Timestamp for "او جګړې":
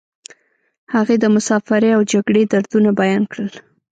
1.95-2.43